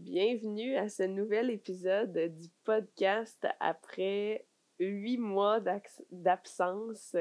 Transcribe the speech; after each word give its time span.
Bienvenue 0.00 0.76
à 0.76 0.88
ce 0.88 1.02
nouvel 1.02 1.50
épisode 1.50 2.16
du 2.34 2.48
podcast 2.64 3.46
après 3.60 4.46
huit 4.78 5.18
mois 5.18 5.60
d'absence. 6.10 7.14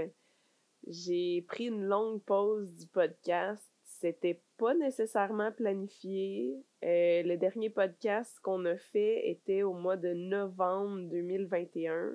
J'ai 0.88 1.42
pris 1.42 1.66
une 1.66 1.84
longue 1.84 2.24
pause 2.24 2.74
du 2.76 2.88
podcast. 2.88 3.70
C'était 3.84 4.42
pas 4.58 4.74
nécessairement 4.76 5.52
planifié. 5.52 6.56
Euh, 6.86 7.22
le 7.24 7.36
dernier 7.36 7.70
podcast 7.70 8.40
qu'on 8.44 8.64
a 8.64 8.78
fait 8.78 9.30
était 9.30 9.62
au 9.64 9.74
mois 9.74 9.98
de 9.98 10.14
novembre 10.14 11.02
2021. 11.10 12.14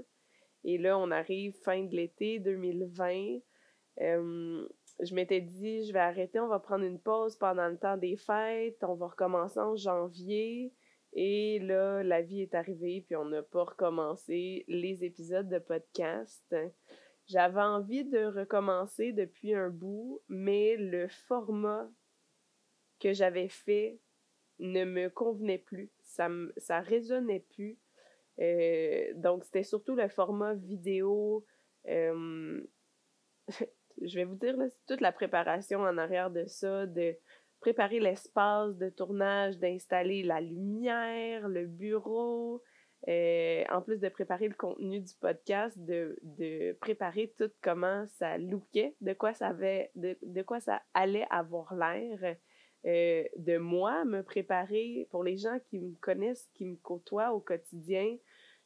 Et 0.65 0.79
là, 0.79 0.99
on 0.99 1.11
arrive 1.11 1.53
fin 1.63 1.85
de 1.85 1.95
l'été 1.95 2.39
2020. 2.39 3.41
Euh, 4.01 4.67
je 5.01 5.15
m'étais 5.15 5.41
dit, 5.41 5.85
je 5.87 5.93
vais 5.93 6.01
arrêter, 6.01 6.39
on 6.41 6.49
va 6.49 6.61
prendre 6.61 6.85
une 6.85 7.01
pause 7.01 7.37
pendant 7.37 7.69
le 7.69 7.79
temps 7.79 7.97
des 7.97 8.17
fêtes, 8.17 8.83
on 8.83 8.95
va 8.95 9.09
recommencer 9.09 9.59
en 9.59 9.77
janvier. 9.77 10.73
Et 11.13 11.61
là, 11.61 12.03
la 12.03 12.23
vie 12.23 12.43
est 12.43 12.55
arrivée, 12.55 13.05
puis 13.07 13.15
on 13.17 13.25
n'a 13.25 13.43
pas 13.43 13.65
recommencé 13.65 14.65
les 14.67 15.05
épisodes 15.05 15.49
de 15.49 15.59
podcast. 15.59 16.55
J'avais 17.27 17.63
envie 17.63 18.05
de 18.05 18.27
recommencer 18.27 19.13
depuis 19.13 19.55
un 19.55 19.71
bout, 19.71 20.21
mais 20.29 20.77
le 20.77 21.09
format 21.09 21.89
que 23.01 23.13
j'avais 23.13 23.49
fait 23.49 24.01
ne 24.59 24.85
me 24.85 25.09
convenait 25.09 25.59
plus. 25.59 25.91
Ça, 26.03 26.29
ça 26.57 26.81
résonnait 26.81 27.45
plus. 27.55 27.79
Euh, 28.41 29.13
donc, 29.15 29.45
c'était 29.45 29.63
surtout 29.63 29.95
le 29.95 30.09
format 30.09 30.55
vidéo. 30.55 31.45
Euh, 31.89 32.63
je 34.03 34.15
vais 34.17 34.25
vous 34.25 34.37
dire, 34.37 34.57
toute 34.87 35.01
la 35.01 35.13
préparation 35.13 35.81
en 35.81 35.99
arrière 35.99 36.31
de 36.31 36.45
ça, 36.47 36.87
de 36.87 37.17
préparer 37.61 38.01
l'espace 38.01 38.77
de 38.77 38.91
tournage, 38.91 39.59
d'installer 39.59 40.23
la 40.23 40.41
lumière, 40.41 41.49
le 41.49 41.67
bureau, 41.67 42.63
euh, 43.09 43.65
en 43.71 43.83
plus 43.83 44.01
de 44.01 44.09
préparer 44.09 44.49
le 44.49 44.55
contenu 44.55 45.01
du 45.01 45.15
podcast, 45.21 45.79
de, 45.79 46.77
préparer 46.81 47.33
tout 47.39 47.51
comment 47.63 48.07
ça 48.19 48.39
lookait, 48.39 48.95
de 49.01 49.13
quoi 49.13 49.35
ça 49.35 49.49
avait, 49.49 49.91
de, 49.95 50.17
de 50.23 50.43
quoi 50.43 50.61
ça 50.61 50.83
allait 50.95 51.27
avoir 51.31 51.75
l'air, 51.75 52.37
euh, 52.87 53.25
de 53.37 53.57
moi, 53.57 54.05
me 54.05 54.23
préparer 54.23 55.09
pour 55.11 55.25
les 55.25 55.37
gens 55.37 55.59
qui 55.71 55.79
me 55.79 55.95
connaissent, 56.01 56.49
qui 56.55 56.67
me 56.67 56.77
côtoient 56.77 57.33
au 57.33 57.41
quotidien. 57.41 58.17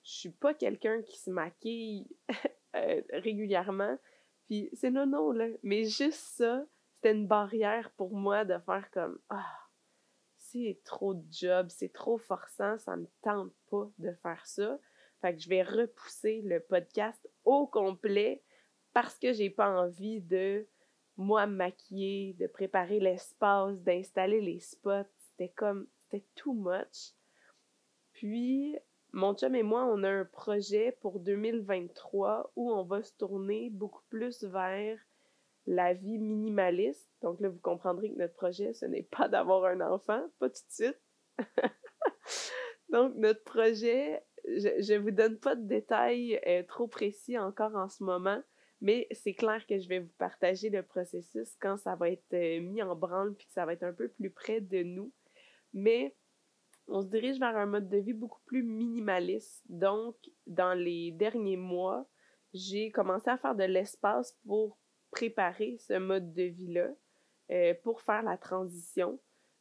Je 0.05 0.11
suis 0.11 0.31
pas 0.31 0.55
quelqu'un 0.55 1.03
qui 1.03 1.19
se 1.19 1.31
maquille 1.31 2.07
euh, 2.77 3.01
régulièrement. 3.13 3.97
Puis 4.49 4.71
c'est 4.73 4.91
non, 4.91 5.07
non, 5.07 5.31
là. 5.31 5.47
Mais 5.63 5.85
juste 5.85 6.37
ça, 6.37 6.65
c'était 6.95 7.13
une 7.13 7.29
barrière 7.29 7.91
pour 7.93 8.17
moi 8.17 8.45
de 8.45 8.59
faire 8.59 8.91
comme 8.91 9.21
Ah, 9.29 9.47
c'est 10.39 10.81
trop 10.85 11.15
de 11.15 11.25
job, 11.31 11.69
c'est 11.69 11.93
trop 11.93 12.17
forçant, 12.17 12.79
ça 12.79 12.97
me 12.97 13.07
tente 13.23 13.53
pas 13.71 13.91
de 13.99 14.13
faire 14.23 14.45
ça. 14.47 14.79
Fait 15.21 15.35
que 15.35 15.41
je 15.41 15.49
vais 15.49 15.63
repousser 15.63 16.41
le 16.43 16.61
podcast 16.61 17.29
au 17.45 17.67
complet 17.67 18.43
parce 18.95 19.19
que 19.19 19.35
j'ai 19.35 19.51
pas 19.51 19.69
envie 19.69 20.23
de 20.23 20.67
moi 21.19 21.47
me 21.47 21.57
maquiller, 21.57 22.35
de 22.39 22.47
préparer 22.47 23.01
l'espace, 23.01 23.79
d'installer 23.83 24.41
les 24.41 24.61
spots. 24.61 25.13
C'était 25.19 25.51
comme 25.51 25.87
c'était 25.99 26.25
too 26.35 26.55
much. 26.55 27.13
Puis 28.13 28.79
mon 29.19 29.35
chum 29.35 29.55
et 29.55 29.63
moi, 29.63 29.85
on 29.85 30.03
a 30.05 30.09
un 30.09 30.25
projet 30.25 30.97
pour 31.01 31.19
2023 31.19 32.53
où 32.57 32.73
on 32.73 32.85
va 32.85 33.03
se 33.03 33.13
tourner 33.15 33.69
beaucoup 33.69 34.05
plus 34.09 34.45
vers 34.45 34.99
la 35.67 35.93
vie 35.93 36.19
minimaliste. 36.19 37.11
Donc 37.21 37.41
là, 37.41 37.49
vous 37.49 37.59
comprendrez 37.59 38.11
que 38.11 38.19
notre 38.19 38.35
projet, 38.35 38.73
ce 38.73 38.87
n'est 38.87 39.03
pas 39.03 39.29
d'avoir 39.29 39.65
un 39.67 39.81
enfant, 39.81 40.25
pas 40.39 40.49
tout 40.49 40.63
de 40.67 40.73
suite. 40.73 41.01
Donc, 42.91 43.15
notre 43.17 43.43
projet, 43.45 44.23
je 44.47 44.95
ne 44.95 44.99
vous 44.99 45.11
donne 45.11 45.39
pas 45.39 45.57
de 45.57 45.67
détails 45.67 46.41
euh, 46.47 46.63
trop 46.63 46.87
précis 46.87 47.37
encore 47.37 47.75
en 47.75 47.89
ce 47.89 48.03
moment, 48.03 48.43
mais 48.81 49.09
c'est 49.11 49.35
clair 49.35 49.67
que 49.67 49.79
je 49.79 49.89
vais 49.89 49.99
vous 49.99 50.15
partager 50.17 50.71
le 50.71 50.83
processus 50.83 51.55
quand 51.61 51.77
ça 51.77 51.97
va 51.97 52.09
être 52.09 52.33
euh, 52.33 52.61
mis 52.61 52.83
en 52.83 52.95
branle 52.95 53.35
puis 53.35 53.47
que 53.47 53.53
ça 53.53 53.67
va 53.67 53.75
être 53.75 53.83
un 53.83 53.93
peu 53.93 54.09
plus 54.09 54.31
près 54.31 54.61
de 54.61 54.83
nous. 54.85 55.13
Mais 55.75 56.15
on 56.89 57.03
se 57.03 57.07
dirige 57.07 57.39
vers 57.39 57.57
un 57.57 57.67
mode 57.67 57.89
de 57.89 57.99
vie 57.99 58.13
beaucoup 58.13 58.41
plus 58.47 58.63
minimaliste. 58.63 59.63
Donc, 59.69 60.17
dans 60.47 60.75
les 60.75 61.13
derniers 61.13 61.57
mois, 61.57 62.07
j'ai 62.55 62.91
commencé 62.91 63.29
à 63.29 63.37
faire 63.37 63.55
de 63.55 63.65
l'espace 63.65 64.37
pour 64.47 64.79
préparer 65.11 65.77
ce 65.79 65.95
mode 65.99 66.33
de 66.33 66.45
vie-là, 66.45 66.89
euh, 67.51 67.75
pour 67.83 68.01
faire 68.01 68.23
la 68.23 68.37
transition. 68.37 69.19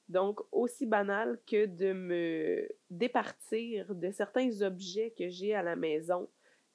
Donc, 0.10 0.40
aussi 0.52 0.86
banal 0.86 1.40
que 1.46 1.66
de 1.66 1.92
me 1.92 2.68
départir 2.90 3.94
de 3.94 4.12
certains 4.12 4.62
objets 4.62 5.14
que 5.18 5.28
j'ai 5.28 5.54
à 5.54 5.64
la 5.64 5.76
maison. 5.76 6.30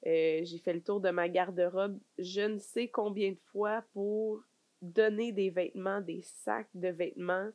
Euh, 0.05 0.41
j'ai 0.43 0.59
fait 0.59 0.73
le 0.73 0.83
tour 0.83 0.99
de 0.99 1.09
ma 1.11 1.29
garde-robe 1.29 1.97
je 2.17 2.41
ne 2.41 2.59
sais 2.59 2.89
combien 2.89 3.31
de 3.31 3.39
fois 3.51 3.83
pour 3.93 4.43
donner 4.81 5.31
des 5.31 5.49
vêtements, 5.49 6.01
des 6.01 6.21
sacs 6.23 6.67
de 6.73 6.89
vêtements, 6.89 7.49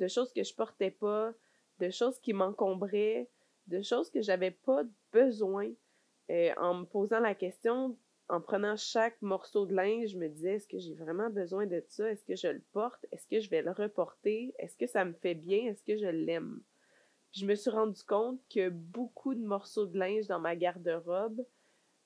de 0.00 0.08
choses 0.08 0.32
que 0.32 0.42
je 0.42 0.52
portais 0.52 0.90
pas, 0.90 1.32
de 1.80 1.90
choses 1.90 2.18
qui 2.20 2.32
m'encombraient, 2.32 3.28
de 3.66 3.82
choses 3.82 4.10
que 4.10 4.22
j'avais 4.22 4.50
pas 4.50 4.82
besoin. 5.12 5.70
Euh, 6.30 6.52
en 6.58 6.74
me 6.74 6.84
posant 6.84 7.20
la 7.20 7.34
question, 7.34 7.96
en 8.28 8.40
prenant 8.40 8.76
chaque 8.76 9.20
morceau 9.20 9.66
de 9.66 9.74
linge, 9.74 10.10
je 10.10 10.18
me 10.18 10.28
disais, 10.28 10.54
est-ce 10.54 10.68
que 10.68 10.78
j'ai 10.78 10.94
vraiment 10.94 11.30
besoin 11.30 11.66
de 11.66 11.84
ça? 11.88 12.10
Est-ce 12.10 12.24
que 12.24 12.36
je 12.36 12.48
le 12.48 12.62
porte? 12.72 13.04
Est-ce 13.10 13.26
que 13.26 13.40
je 13.40 13.50
vais 13.50 13.62
le 13.62 13.72
reporter? 13.72 14.54
Est-ce 14.58 14.76
que 14.76 14.86
ça 14.86 15.04
me 15.04 15.12
fait 15.12 15.34
bien? 15.34 15.66
Est-ce 15.66 15.82
que 15.82 15.96
je 15.96 16.06
l'aime? 16.06 16.62
je 17.32 17.46
me 17.46 17.54
suis 17.54 17.70
rendu 17.70 18.02
compte 18.04 18.40
que 18.48 18.68
beaucoup 18.68 19.34
de 19.34 19.40
morceaux 19.40 19.86
de 19.86 19.98
linge 19.98 20.26
dans 20.26 20.38
ma 20.38 20.54
garde-robe, 20.54 21.44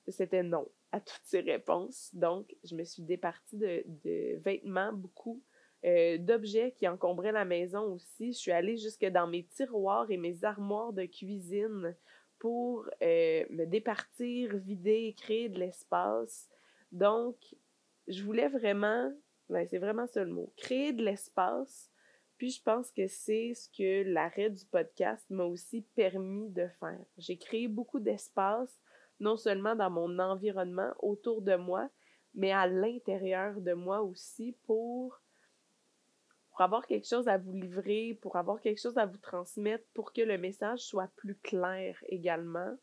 c'était 0.08 0.44
non 0.44 0.68
à 0.92 1.00
toutes 1.00 1.24
ces 1.24 1.40
réponses. 1.40 2.10
Donc, 2.14 2.56
je 2.64 2.76
me 2.76 2.84
suis 2.84 3.02
départie 3.02 3.56
de, 3.56 3.82
de 4.04 4.38
vêtements, 4.38 4.92
beaucoup, 4.92 5.42
euh, 5.86 6.18
d'objets 6.18 6.72
qui 6.72 6.88
encombraient 6.88 7.32
la 7.32 7.44
maison 7.44 7.82
aussi. 7.94 8.32
Je 8.32 8.38
suis 8.38 8.52
allée 8.52 8.76
jusque 8.76 9.04
dans 9.06 9.26
mes 9.26 9.44
tiroirs 9.44 10.10
et 10.10 10.16
mes 10.16 10.44
armoires 10.44 10.92
de 10.92 11.04
cuisine 11.04 11.94
pour 12.38 12.88
euh, 13.02 13.44
me 13.50 13.64
départir, 13.66 14.56
vider, 14.56 15.14
créer 15.16 15.48
de 15.48 15.58
l'espace. 15.58 16.48
Donc, 16.92 17.36
je 18.08 18.22
voulais 18.22 18.48
vraiment, 18.48 19.12
ben, 19.48 19.66
c'est 19.68 19.78
vraiment 19.78 20.06
ça 20.06 20.24
le 20.24 20.30
mot, 20.30 20.52
créer 20.56 20.92
de 20.92 21.04
l'espace. 21.04 21.90
Puis 22.36 22.50
je 22.50 22.62
pense 22.62 22.90
que 22.90 23.06
c'est 23.06 23.54
ce 23.54 23.68
que 23.70 24.02
l'arrêt 24.02 24.50
du 24.50 24.64
podcast 24.66 25.24
m'a 25.30 25.44
aussi 25.44 25.82
permis 25.94 26.50
de 26.50 26.66
faire. 26.80 27.04
J'ai 27.16 27.38
créé 27.38 27.66
beaucoup 27.66 28.00
d'espace, 28.00 28.78
non 29.20 29.36
seulement 29.36 29.74
dans 29.74 29.90
mon 29.90 30.18
environnement 30.18 30.92
autour 30.98 31.40
de 31.40 31.56
moi, 31.56 31.88
mais 32.34 32.52
à 32.52 32.66
l'intérieur 32.66 33.60
de 33.60 33.72
moi 33.72 34.02
aussi 34.02 34.54
pour 34.64 35.18
pour 36.56 36.64
avoir 36.64 36.86
quelque 36.86 37.06
chose 37.06 37.28
à 37.28 37.36
vous 37.36 37.52
livrer, 37.52 38.18
pour 38.22 38.36
avoir 38.36 38.62
quelque 38.62 38.80
chose 38.80 38.96
à 38.96 39.04
vous 39.04 39.18
transmettre, 39.18 39.84
pour 39.92 40.14
que 40.14 40.22
le 40.22 40.38
message 40.38 40.80
soit 40.80 41.10
plus 41.16 41.36
clair 41.36 42.02
également. 42.08 42.74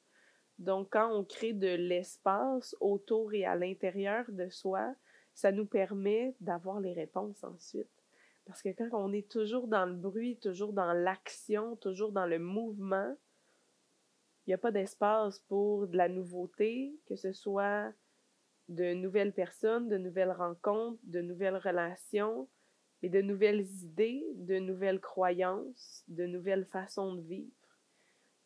Donc, 0.59 0.89
quand 0.91 1.11
on 1.11 1.25
crée 1.25 1.53
de 1.53 1.73
l'espace 1.73 2.75
autour 2.79 3.33
et 3.33 3.45
à 3.45 3.55
l'intérieur 3.55 4.25
de 4.29 4.47
soi, 4.49 4.93
ça 5.33 5.51
nous 5.51 5.65
permet 5.65 6.35
d'avoir 6.39 6.81
les 6.81 6.93
réponses 6.93 7.43
ensuite. 7.43 7.89
Parce 8.45 8.61
que 8.61 8.69
quand 8.69 8.89
on 8.93 9.11
est 9.11 9.27
toujours 9.27 9.67
dans 9.67 9.87
le 9.87 9.95
bruit, 9.95 10.37
toujours 10.37 10.73
dans 10.73 10.93
l'action, 10.93 11.75
toujours 11.77 12.11
dans 12.11 12.27
le 12.27 12.37
mouvement, 12.37 13.15
il 14.45 14.51
n'y 14.51 14.53
a 14.53 14.59
pas 14.59 14.71
d'espace 14.71 15.39
pour 15.47 15.87
de 15.87 15.97
la 15.97 16.09
nouveauté, 16.09 16.95
que 17.07 17.15
ce 17.15 17.33
soit 17.33 17.91
de 18.69 18.93
nouvelles 18.93 19.33
personnes, 19.33 19.89
de 19.89 19.97
nouvelles 19.97 20.31
rencontres, 20.31 20.99
de 21.05 21.21
nouvelles 21.21 21.57
relations, 21.57 22.47
mais 23.03 23.09
de 23.09 23.21
nouvelles 23.21 23.67
idées, 23.83 24.25
de 24.35 24.59
nouvelles 24.59 25.01
croyances, 25.01 26.05
de 26.07 26.25
nouvelles 26.25 26.65
façons 26.65 27.13
de 27.15 27.21
vivre. 27.21 27.51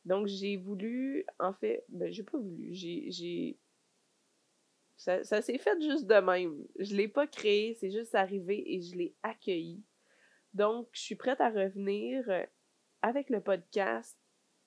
Donc, 0.04 0.26
j'ai 0.26 0.58
voulu, 0.58 1.26
en 1.38 1.54
fait, 1.54 1.86
ben, 1.90 2.12
j'ai 2.12 2.24
pas 2.24 2.40
voulu, 2.40 2.70
j'ai, 2.72 3.60
ça, 4.98 5.24
ça 5.24 5.44
s'est 5.44 5.60
fait 5.60 5.80
juste 5.80 6.08
de 6.08 6.20
même. 6.20 6.66
Je 6.80 6.96
l'ai 6.96 7.08
pas 7.08 7.28
créé, 7.28 7.76
c'est 7.76 7.92
juste 7.92 8.16
arrivé 8.16 8.64
et 8.74 8.82
je 8.82 8.96
l'ai 8.96 9.16
accueilli. 9.22 9.84
Donc, 10.56 10.90
je 10.92 11.02
suis 11.02 11.16
prête 11.16 11.40
à 11.40 11.50
revenir 11.50 12.28
euh, 12.30 12.44
avec 13.04 13.30
le 13.30 13.42
podcast. 13.42 14.18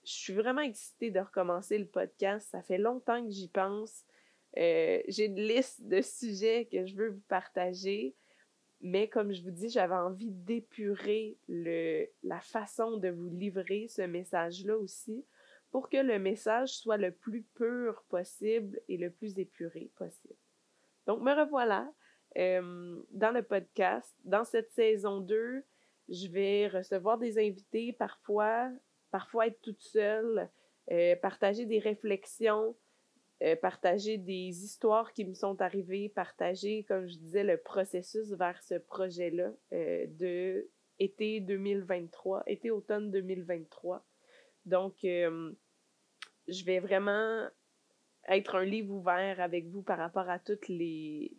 Je 0.05 0.13
suis 0.13 0.35
vraiment 0.35 0.61
excitée 0.61 1.11
de 1.11 1.19
recommencer 1.19 1.79
le 1.79 1.87
podcast. 1.87 2.49
Ça 2.49 2.63
fait 2.63 2.79
longtemps 2.79 3.25
que 3.25 3.31
j'y 3.31 3.49
pense. 3.49 4.05
Euh, 4.57 5.03
j'ai 5.09 5.27
une 5.27 5.41
liste 5.41 5.83
de 5.83 6.01
sujets 6.01 6.69
que 6.71 6.87
je 6.87 6.95
veux 6.95 7.11
vous 7.11 7.25
partager. 7.29 8.15
Mais 8.81 9.09
comme 9.09 9.33
je 9.33 9.43
vous 9.43 9.51
dis, 9.51 9.69
j'avais 9.69 9.95
envie 9.95 10.31
d'épurer 10.31 11.37
la 11.49 12.41
façon 12.41 12.97
de 12.97 13.09
vous 13.09 13.29
livrer 13.29 13.89
ce 13.89 14.03
message-là 14.03 14.77
aussi 14.77 15.25
pour 15.71 15.89
que 15.89 15.99
le 15.99 16.19
message 16.19 16.71
soit 16.71 16.97
le 16.97 17.13
plus 17.13 17.43
pur 17.43 18.03
possible 18.09 18.81
et 18.89 18.97
le 18.97 19.11
plus 19.11 19.39
épuré 19.39 19.91
possible. 19.97 20.35
Donc, 21.07 21.23
me 21.23 21.33
revoilà 21.33 21.93
euh, 22.39 23.01
dans 23.11 23.31
le 23.31 23.43
podcast. 23.43 24.15
Dans 24.25 24.45
cette 24.45 24.71
saison 24.71 25.21
2, 25.21 25.63
je 26.09 26.29
vais 26.29 26.69
recevoir 26.69 27.19
des 27.19 27.39
invités 27.39 27.93
parfois 27.93 28.71
parfois 29.11 29.47
être 29.47 29.61
toute 29.61 29.83
seule, 29.83 30.49
euh, 30.91 31.17
partager 31.17 31.67
des 31.67 31.79
réflexions, 31.79 32.75
euh, 33.43 33.57
partager 33.57 34.19
des 34.19 34.65
histoires 34.65 35.13
qui 35.13 35.25
me 35.25 35.35
sont 35.35 35.61
arrivées, 35.63 36.09
partager, 36.09 36.85
comme 36.85 37.07
je 37.07 37.17
disais, 37.17 37.45
le 37.45 37.57
processus 37.57 38.33
vers 38.33 38.63
ce 38.63 38.75
projet-là 38.75 39.53
euh, 39.73 40.07
de 40.09 40.69
été 40.99 41.41
2023, 41.41 42.43
été-automne 42.47 43.11
2023. 43.11 44.05
Donc, 44.67 44.97
je 45.03 46.65
vais 46.67 46.79
vraiment 46.79 47.49
être 48.29 48.57
un 48.57 48.65
livre 48.65 48.93
ouvert 48.93 49.41
avec 49.41 49.67
vous 49.69 49.83
par 49.83 49.97
rapport 49.97 50.29
à 50.29 50.39
toutes 50.39 50.69
les 50.69 51.33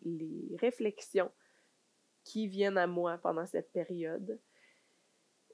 réflexions 0.59 1.31
qui 2.23 2.47
viennent 2.47 2.77
à 2.77 2.87
moi 2.87 3.17
pendant 3.17 3.45
cette 3.45 3.71
période. 3.71 4.39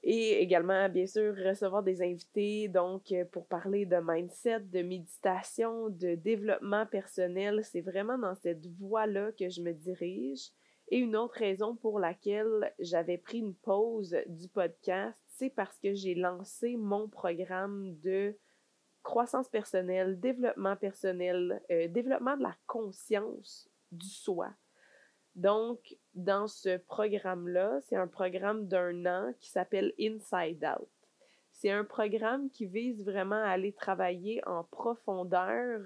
Et 0.02 0.40
également, 0.40 0.88
bien 0.88 1.06
sûr, 1.06 1.34
recevoir 1.34 1.82
des 1.82 2.02
invités, 2.02 2.68
donc 2.68 3.10
euh, 3.12 3.24
pour 3.24 3.46
parler 3.46 3.84
de 3.84 3.96
mindset, 4.02 4.60
de 4.60 4.82
méditation, 4.82 5.88
de 5.88 6.14
développement 6.14 6.86
personnel. 6.86 7.64
C'est 7.64 7.80
vraiment 7.80 8.18
dans 8.18 8.34
cette 8.36 8.66
voie-là 8.78 9.32
que 9.32 9.48
je 9.48 9.60
me 9.60 9.72
dirige. 9.72 10.50
Et 10.90 10.98
une 10.98 11.16
autre 11.16 11.34
raison 11.34 11.76
pour 11.76 11.98
laquelle 11.98 12.72
j'avais 12.78 13.18
pris 13.18 13.38
une 13.38 13.54
pause 13.54 14.16
du 14.26 14.48
podcast, 14.48 15.20
c'est 15.26 15.50
parce 15.50 15.78
que 15.78 15.92
j'ai 15.92 16.14
lancé 16.14 16.76
mon 16.76 17.08
programme 17.08 17.94
de 18.00 18.34
croissance 19.02 19.48
personnelle, 19.48 20.18
développement 20.18 20.76
personnel, 20.76 21.62
euh, 21.70 21.88
développement 21.88 22.36
de 22.36 22.42
la 22.42 22.56
conscience 22.66 23.68
du 23.92 24.08
soi. 24.08 24.48
Donc, 25.34 25.96
dans 26.18 26.48
ce 26.48 26.78
programme-là, 26.78 27.80
c'est 27.82 27.96
un 27.96 28.08
programme 28.08 28.66
d'un 28.66 29.06
an 29.06 29.32
qui 29.38 29.50
s'appelle 29.50 29.94
Inside 30.00 30.64
Out. 30.64 30.88
C'est 31.52 31.70
un 31.70 31.84
programme 31.84 32.50
qui 32.50 32.66
vise 32.66 33.04
vraiment 33.04 33.36
à 33.36 33.50
aller 33.50 33.72
travailler 33.72 34.42
en 34.46 34.64
profondeur 34.64 35.80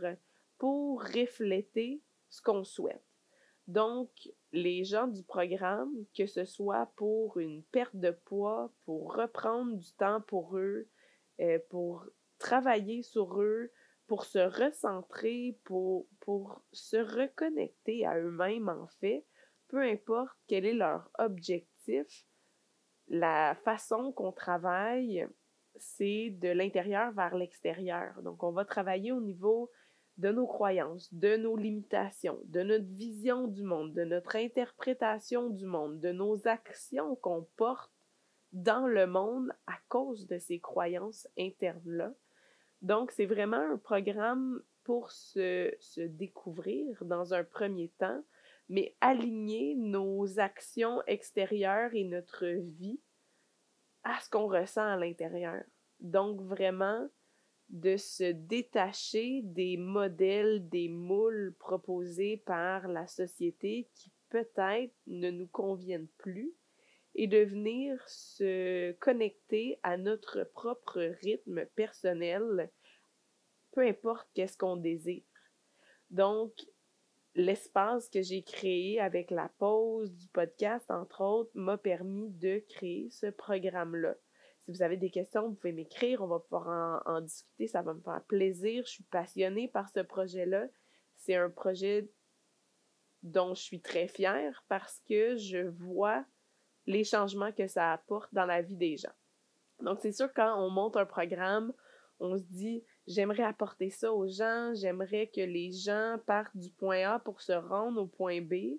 pour 0.58 1.02
refléter 1.02 2.00
ce 2.31 2.40
qu'on 2.40 2.64
souhaite. 2.64 3.05
Donc, 3.69 4.08
les 4.52 4.84
gens 4.84 5.06
du 5.06 5.23
programme, 5.23 5.93
que 6.17 6.26
ce 6.26 6.44
soit 6.44 6.90
pour 6.96 7.38
une 7.38 7.62
perte 7.64 7.96
de 7.96 8.11
poids, 8.11 8.73
pour 8.84 9.14
reprendre 9.14 9.76
du 9.76 9.93
temps 9.93 10.23
pour 10.23 10.56
eux, 10.56 10.88
euh, 11.40 11.58
pour 11.69 12.06
travailler 12.38 13.02
sur 13.02 13.40
eux, 13.40 13.70
pour 14.06 14.25
se 14.25 14.38
recentrer, 14.38 15.58
pour, 15.64 16.06
pour 16.20 16.62
se 16.73 16.96
reconnecter 16.96 18.05
à 18.06 18.19
eux-mêmes 18.19 18.69
en 18.69 18.88
fait, 19.00 19.25
peu 19.73 19.81
importe 19.81 20.37
quel 20.47 20.67
est 20.67 20.75
leur 20.75 21.11
objectif, 21.19 22.27
la 23.09 23.57
façon 23.65 24.13
qu'on 24.13 24.31
travaille, 24.31 25.27
c'est 25.77 26.29
de 26.31 26.51
l'intérieur 26.51 27.11
vers 27.13 27.35
l'extérieur. 27.35 28.23
Donc, 28.23 28.43
on 28.43 28.53
va 28.53 28.67
travailler 28.67 29.13
au 29.13 29.21
niveau 29.23 29.71
de 30.19 30.31
nos 30.31 30.47
croyances, 30.47 31.13
de 31.15 31.39
nos 31.39 31.57
limitations, 31.57 32.39
de 32.45 32.63
notre 32.63 32.85
vision 32.85 33.49
du 33.49 33.63
monde, 33.63 33.95
de 33.95 34.05
notre 34.05 34.37
interprétation 34.37 35.49
du 35.49 35.65
monde, 35.65 36.01
de 36.01 36.13
nos 36.13 36.47
actions 36.47 37.17
qu'on 37.17 37.49
porte 37.57 37.91
dans 38.53 38.87
le 38.87 39.07
monde 39.07 39.51
à 39.67 39.79
cause 39.89 40.27
de 40.27 40.39
ces 40.39 40.61
croyances 40.61 41.27
internes-là. 41.39 42.13
Donc, 42.83 43.11
c'est 43.11 43.25
vraiment 43.25 43.73
un 43.73 43.79
programme 43.79 44.63
pour 44.85 45.11
se, 45.13 45.75
se 45.81 46.03
découvrir 46.03 47.03
dans 47.07 47.33
un 47.33 47.43
premier 47.43 47.89
temps, 47.99 48.23
mais 48.73 48.97
aligner 49.03 49.75
nos 49.75 50.41
actions 50.41 51.03
extérieures 51.07 51.95
et 51.95 52.05
notre 52.05 52.47
vie 52.47 52.99
à 54.03 54.19
ce 54.21 54.31
qu'on 54.31 54.47
ressent 54.47 54.87
à 54.87 54.97
l'intérieur. 54.97 55.63
Donc 56.01 56.41
vraiment 56.41 57.07
de 57.69 57.99
se 57.99 58.33
détacher 58.33 59.43
des 59.45 59.77
modèles, 59.77 60.71
des 60.71 60.89
moules 60.89 61.55
proposés 61.59 62.39
par 62.39 62.89
la 62.89 63.07
société 63.07 63.91
qui 63.95 64.11
peut-être 64.31 64.95
ne 65.07 65.31
nous 65.31 65.49
conviennent 65.49 66.09
plus 66.17 66.55
et 67.15 67.27
de 67.27 67.45
venir 67.45 68.03
se 68.09 68.93
connecter 68.93 69.81
à 69.83 69.99
notre 69.99 70.45
propre 70.45 71.15
rythme 71.21 71.67
personnel, 71.75 72.71
peu 73.73 73.87
importe 73.87 74.27
qu'est-ce 74.33 74.57
qu'on 74.57 74.77
désire. 74.77 75.25
Donc, 76.09 76.53
l'espace 77.34 78.08
que 78.08 78.23
j'ai 78.23 78.43
créé 78.43 79.00
avec 79.00 79.31
la 79.31 79.49
pause 79.58 80.12
du 80.12 80.29
podcast, 80.29 80.90
entre 80.90 81.23
autres, 81.23 81.50
m'a 81.55 81.79
permis 81.79 82.31
de 82.31 82.62
créer 82.69 83.08
ce 83.11 83.26
programme-là. 83.26 84.14
Si 84.61 84.70
vous 84.70 84.82
avez 84.82 84.96
des 84.96 85.11
questions, 85.11 85.49
vous 85.49 85.55
pouvez 85.55 85.73
m'écrire, 85.73 86.23
on 86.23 86.29
va 86.29 86.38
pouvoir 86.38 87.02
en, 87.06 87.20
discuter, 87.20 87.67
ça 87.67 87.82
va 87.82 87.94
me 87.94 88.00
faire 88.00 88.23
plaisir. 88.25 88.84
Je 88.87 88.93
suis 88.93 89.05
passionnée 89.05 89.67
par 89.67 89.88
ce 89.88 90.00
projet-là. 90.00 90.67
C'est 91.17 91.34
un 91.34 91.50
projet 91.50 92.08
dont 93.23 93.55
je 93.55 93.62
suis 93.62 93.81
très 93.81 94.08
fière 94.08 94.64
parce 94.69 95.00
que 95.08 95.37
je 95.37 95.58
vois 95.58 96.25
les 96.87 97.05
changements 97.05 97.52
que 97.52 97.67
ça 97.67 97.93
apporte 97.93 98.32
dans 98.34 98.46
la 98.46 98.62
vie 98.62 98.76
des 98.76 98.96
gens. 98.96 99.12
Donc, 99.81 99.99
c'est 100.00 100.12
sûr, 100.12 100.32
quand 100.32 100.61
on 100.61 100.70
monte 100.70 100.96
un 100.96 101.06
programme, 101.06 101.73
on 102.20 102.37
se 102.37 102.44
dit, 102.44 102.84
j'aimerais 103.07 103.43
apporter 103.43 103.91
ça 103.91 104.13
aux 104.13 104.29
gens, 104.29 104.73
j'aimerais 104.75 105.29
que 105.29 105.41
les 105.41 105.73
gens 105.73 106.19
partent 106.27 106.57
du 106.57 106.71
point 106.71 107.09
A 107.09 107.19
pour 107.19 107.41
se 107.41 107.53
rendre 107.53 108.03
au 108.03 108.07
point 108.07 108.41
B. 108.41 108.79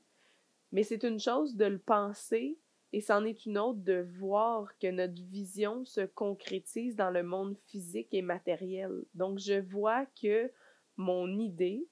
Mais 0.72 0.84
c'est 0.84 1.04
une 1.04 1.20
chose 1.20 1.56
de 1.56 1.66
le 1.66 1.80
penser 1.80 2.58
et 2.94 3.02
c'en 3.02 3.26
est 3.26 3.46
une 3.46 3.58
autre 3.58 3.80
de 3.80 4.08
voir 4.20 4.78
que 4.80 4.88
notre 4.88 5.22
vision 5.24 5.86
se 5.86 6.02
concrétise 6.02 6.96
dans 6.96 7.10
le 7.10 7.24
monde 7.24 7.58
physique 7.68 8.14
et 8.14 8.22
matériel. 8.22 9.04
Donc 9.14 9.40
je 9.40 9.60
vois 9.60 10.06
que 10.22 10.52
mon 10.98 11.40
idée 11.40 11.88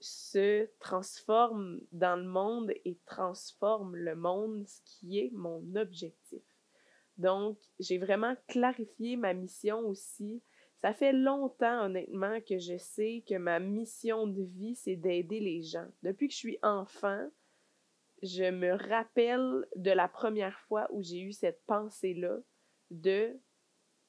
se 0.00 0.68
transforme 0.78 1.80
dans 1.92 2.16
le 2.16 2.28
monde 2.28 2.72
et 2.84 2.98
transforme 3.06 3.96
le 3.96 4.14
monde, 4.14 4.66
ce 4.66 4.80
qui 4.84 5.18
est 5.18 5.30
mon 5.32 5.62
objectif. 5.76 6.42
Donc, 7.16 7.58
j'ai 7.80 7.96
vraiment 7.96 8.34
clarifié 8.46 9.16
ma 9.16 9.32
mission 9.32 9.80
aussi 9.80 10.42
ça 10.86 10.94
fait 10.94 11.12
longtemps, 11.12 11.86
honnêtement, 11.86 12.40
que 12.42 12.60
je 12.60 12.78
sais 12.78 13.24
que 13.28 13.34
ma 13.34 13.58
mission 13.58 14.28
de 14.28 14.40
vie, 14.40 14.76
c'est 14.76 14.94
d'aider 14.94 15.40
les 15.40 15.60
gens. 15.60 15.88
Depuis 16.04 16.28
que 16.28 16.32
je 16.32 16.38
suis 16.38 16.58
enfant, 16.62 17.28
je 18.22 18.48
me 18.52 18.70
rappelle 18.88 19.66
de 19.74 19.90
la 19.90 20.06
première 20.06 20.60
fois 20.60 20.86
où 20.92 21.02
j'ai 21.02 21.20
eu 21.22 21.32
cette 21.32 21.60
pensée-là 21.66 22.38
de 22.92 23.36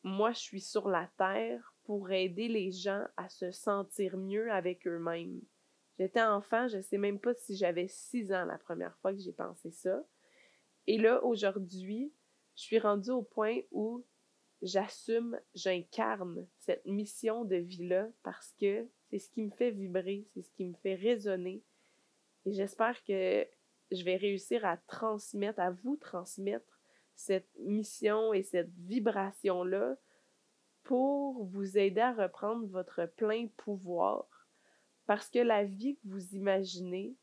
moi, 0.03 0.33
je 0.33 0.39
suis 0.39 0.62
sur 0.62 0.88
la 0.88 1.09
terre 1.18 1.74
pour 1.83 2.12
aider 2.12 2.48
les 2.48 2.72
gens 2.72 3.05
à 3.17 3.27
se 3.27 3.50
sentir 3.50 4.15
mieux 4.15 4.51
avec 4.51 4.86
eux-mêmes. 4.86 5.41
J'étais 5.98 6.22
enfant, 6.22 6.67
je 6.67 6.79
sais 6.81 7.00
même 7.00 7.19
pas 7.19 7.34
si 7.34 7.55
j'avais 7.55 7.88
six 7.88 8.31
ans 8.31 8.46
la 8.46 8.60
première 8.60 8.96
fois 9.00 9.13
que 9.13 9.19
j'ai 9.19 9.34
pensé 9.34 9.72
ça. 9.72 10.03
Et 10.86 11.00
là, 11.00 11.24
aujourd'hui, 11.24 12.13
je 12.55 12.62
suis 12.62 12.77
rendue 12.77 13.10
au 13.10 13.24
point 13.24 13.62
où 13.72 14.05
j'assume, 14.62 15.40
j'incarne 15.54 16.48
cette 16.60 16.86
mission 16.86 17.46
de 17.46 17.56
vie-là 17.58 18.08
parce 18.24 18.54
que 18.60 18.88
c'est 19.10 19.20
ce 19.20 19.30
qui 19.30 19.42
me 19.42 19.52
fait 19.52 19.72
vibrer, 19.72 20.26
c'est 20.34 20.42
ce 20.42 20.52
qui 20.52 20.66
me 20.66 20.74
fait 20.76 20.96
résonner. 20.96 21.62
Et 22.46 22.54
j'espère 22.54 23.04
que 23.04 23.48
je 23.92 24.04
vais 24.04 24.18
réussir 24.18 24.66
à 24.66 24.78
transmettre, 24.78 25.60
à 25.60 25.72
vous 25.72 25.96
transmettre 25.98 26.80
cette 27.16 27.50
mission 27.60 28.34
et 28.34 28.44
cette 28.44 28.72
vibration-là 28.86 29.98
pour 30.84 31.44
vous 31.46 31.78
aider 31.78 32.02
à 32.02 32.14
reprendre 32.14 32.66
votre 32.68 33.06
plein 33.06 33.48
pouvoir. 33.58 34.26
Parce 35.06 35.30
que 35.30 35.40
la 35.40 35.64
vie 35.64 35.96
que 35.96 36.08
vous 36.08 36.36
imaginez, 36.36 37.16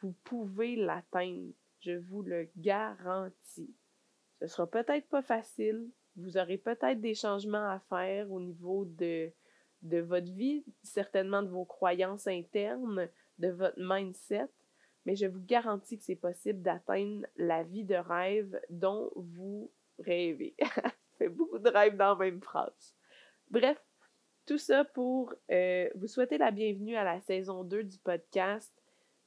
vous 0.00 0.12
pouvez 0.24 0.76
l'atteindre. 0.76 1.52
Je 1.80 1.92
vous 1.92 2.22
le 2.22 2.48
garantis. 2.56 3.74
Ce 4.40 4.46
sera 4.46 4.66
peut-être 4.66 5.08
pas 5.08 5.22
facile, 5.22 5.88
vous 6.16 6.38
aurez 6.38 6.58
peut-être 6.58 7.00
des 7.00 7.14
changements 7.14 7.68
à 7.68 7.80
faire 7.88 8.30
au 8.32 8.40
niveau 8.40 8.84
de, 8.84 9.30
de 9.82 9.98
votre 9.98 10.30
vie, 10.32 10.64
certainement 10.82 11.42
de 11.42 11.48
vos 11.48 11.64
croyances 11.64 12.26
internes, 12.26 13.08
de 13.38 13.48
votre 13.48 13.78
mindset, 13.78 14.48
mais 15.04 15.14
je 15.14 15.26
vous 15.26 15.40
garantis 15.40 15.98
que 15.98 16.04
c'est 16.04 16.16
possible 16.16 16.62
d'atteindre 16.62 17.26
la 17.36 17.62
vie 17.62 17.84
de 17.84 17.94
rêve 17.94 18.60
dont 18.70 19.12
vous 19.14 19.70
rêvez. 19.98 20.54
Fait 21.18 21.28
beaucoup 21.28 21.58
de 21.58 21.70
rêves 21.70 21.96
dans 21.96 22.18
la 22.18 22.24
même 22.24 22.42
phrase. 22.42 22.94
Bref, 23.50 23.78
tout 24.46 24.58
ça 24.58 24.84
pour 24.84 25.32
euh, 25.50 25.88
vous 25.94 26.08
souhaiter 26.08 26.38
la 26.38 26.50
bienvenue 26.50 26.96
à 26.96 27.04
la 27.04 27.20
saison 27.20 27.64
2 27.64 27.84
du 27.84 27.98
podcast. 27.98 28.72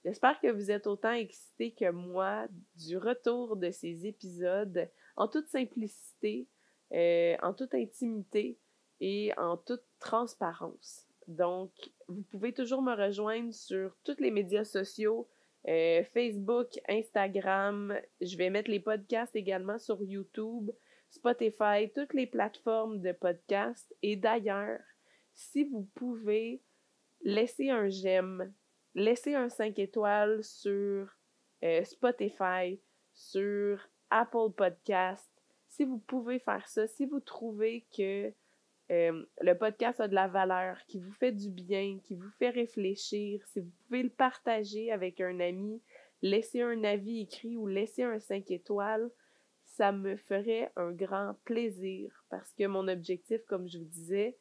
J'espère 0.03 0.39
que 0.39 0.51
vous 0.51 0.72
êtes 0.72 0.88
autant 0.88 1.12
excités 1.12 1.72
que 1.72 1.91
moi 1.91 2.48
du 2.75 2.98
retour 2.98 3.58
de 3.58 3.72
ces 3.72 4.05
épisodes 4.05 4.89
en 5.15 5.27
toute 5.27 5.48
simplicité, 5.48 6.48
euh, 6.93 7.36
en 7.41 7.53
toute 7.53 7.74
intimité 7.74 8.58
et 9.00 9.31
en 9.38 9.58
toute 9.58 9.84
transparence. 10.00 11.08
Donc, 11.27 11.72
vous 12.08 12.24
pouvez 12.24 12.53
toujours 12.53 12.81
me 12.81 12.96
rejoindre 12.96 13.53
sur 13.53 13.96
tous 14.03 14.19
les 14.19 14.31
médias 14.31 14.65
sociaux, 14.65 15.27
euh, 15.67 16.03
Facebook, 16.05 16.67
Instagram. 16.88 17.96
Je 18.22 18.36
vais 18.38 18.50
mettre 18.50 18.72
les 18.72 18.79
podcasts 18.79 19.36
également 19.36 19.77
sur 19.77 20.01
YouTube. 20.01 20.72
Spotify, 21.12 21.91
toutes 21.93 22.13
les 22.13 22.27
plateformes 22.27 23.01
de 23.01 23.12
podcast. 23.12 23.93
Et 24.01 24.15
d'ailleurs, 24.15 24.79
si 25.34 25.63
vous 25.63 25.89
pouvez 25.96 26.62
laisser 27.22 27.69
un 27.69 27.89
j'aime, 27.89 28.53
laisser 28.96 29.36
un 29.36 29.50
5 29.50 29.77
étoiles 29.79 30.43
sur 30.43 31.10
euh, 31.63 31.84
Spotify, 31.84 32.79
sur 33.13 33.79
Apple 34.10 34.51
Podcast, 34.55 35.29
si 35.79 35.86
vous 35.86 36.00
pouvez 36.00 36.39
faire 36.39 36.67
ça, 36.67 36.88
si 36.88 37.05
vous 37.05 37.21
trouvez 37.21 37.86
que 37.95 38.33
euh, 38.91 39.25
le 39.39 39.53
podcast 39.53 40.01
a 40.01 40.09
de 40.09 40.13
la 40.13 40.27
valeur, 40.27 40.77
qui 40.88 41.00
vous 41.00 41.13
fait 41.13 41.31
du 41.31 41.50
bien, 41.50 42.00
qui 42.03 42.15
vous 42.15 42.29
fait 42.31 42.50
réfléchir, 42.50 43.41
si 43.48 43.62
vous 43.62 43.71
pouvez 43.88 44.03
le 44.03 44.09
partager 44.09 44.91
avec 44.91 45.21
un 45.21 45.39
ami, 45.39 45.81
laisser 46.21 46.63
un 46.63 46.83
avis 46.83 47.21
écrit 47.21 47.55
ou 47.55 47.65
laisser 47.65 48.03
un 48.03 48.19
5 48.19 48.51
étoiles, 48.51 49.09
ça 49.63 49.93
me 49.93 50.17
ferait 50.17 50.69
un 50.75 50.91
grand 50.91 51.36
plaisir 51.45 52.25
parce 52.29 52.51
que 52.51 52.67
mon 52.67 52.89
objectif, 52.89 53.39
comme 53.45 53.69
je 53.69 53.77
vous 53.77 53.86
disais, 53.86 54.36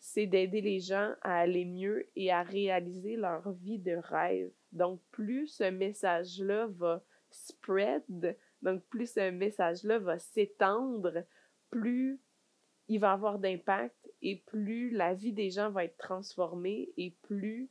c'est 0.00 0.26
d'aider 0.26 0.60
les 0.60 0.80
gens 0.80 1.14
à 1.22 1.38
aller 1.38 1.64
mieux 1.64 2.10
et 2.14 2.30
à 2.30 2.42
réaliser 2.42 3.16
leur 3.16 3.52
vie 3.52 3.78
de 3.78 3.96
rêve. 3.96 4.50
Donc, 4.72 5.00
plus 5.12 5.46
ce 5.46 5.70
message-là 5.70 6.66
va 6.72 7.02
spread, 7.30 8.36
donc 8.64 8.82
plus 8.86 9.12
ce 9.12 9.30
message-là 9.30 9.98
va 9.98 10.18
s'étendre, 10.18 11.22
plus 11.70 12.20
il 12.88 12.98
va 12.98 13.12
avoir 13.12 13.38
d'impact 13.38 14.10
et 14.22 14.42
plus 14.46 14.90
la 14.90 15.14
vie 15.14 15.32
des 15.32 15.50
gens 15.50 15.70
va 15.70 15.84
être 15.84 15.98
transformée 15.98 16.92
et 16.96 17.14
plus 17.22 17.70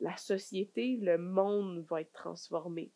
la 0.00 0.16
société, 0.16 0.96
le 0.96 1.18
monde 1.18 1.84
va 1.90 2.00
être 2.00 2.12
transformé. 2.12 2.90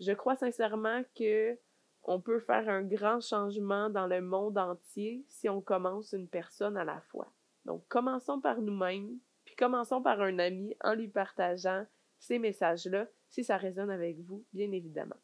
Je 0.00 0.12
crois 0.12 0.36
sincèrement 0.36 1.02
que 1.16 1.56
on 2.02 2.20
peut 2.20 2.40
faire 2.40 2.68
un 2.68 2.82
grand 2.82 3.20
changement 3.20 3.88
dans 3.88 4.06
le 4.06 4.20
monde 4.20 4.58
entier 4.58 5.24
si 5.28 5.48
on 5.48 5.60
commence 5.60 6.12
une 6.12 6.28
personne 6.28 6.76
à 6.76 6.84
la 6.84 7.00
fois. 7.02 7.32
Donc 7.66 7.86
commençons 7.88 8.40
par 8.40 8.62
nous-mêmes, 8.62 9.16
puis 9.44 9.54
commençons 9.54 10.02
par 10.02 10.20
un 10.20 10.38
ami 10.38 10.74
en 10.82 10.94
lui 10.94 11.08
partageant 11.08 11.86
ces 12.18 12.38
messages-là 12.38 13.06
si 13.28 13.44
ça 13.44 13.56
résonne 13.58 13.90
avec 13.90 14.18
vous, 14.20 14.44
bien 14.52 14.72
évidemment. 14.72 15.16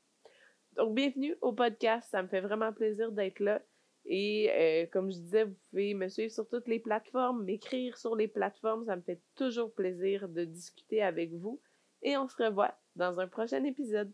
Donc 0.77 0.95
bienvenue 0.95 1.35
au 1.41 1.55
podcast, 1.55 2.07
ça 2.11 2.23
me 2.23 2.29
fait 2.29 2.43
vraiment 2.43 2.71
plaisir 2.71 3.11
d'être 3.11 3.41
là. 3.41 3.63
Et 4.05 4.51
euh, 4.53 4.87
comme 4.93 5.11
je 5.11 5.17
disais, 5.17 5.45
vous 5.45 5.57
pouvez 5.71 5.95
me 5.95 6.09
suivre 6.09 6.31
sur 6.31 6.47
toutes 6.47 6.69
les 6.69 6.79
plateformes, 6.79 7.45
m'écrire 7.45 7.97
sur 7.97 8.15
les 8.15 8.29
plateformes. 8.29 8.85
Ça 8.85 8.95
me 8.95 9.01
fait 9.01 9.23
toujours 9.37 9.73
plaisir 9.73 10.29
de 10.29 10.45
discuter 10.45 11.03
avec 11.03 11.33
vous. 11.33 11.63
Et 12.03 12.19
on 12.19 12.29
se 12.29 12.37
revoit 12.37 12.75
dans 12.95 13.19
un 13.21 13.27
prochain 13.27 13.65
épisode. 13.65 14.13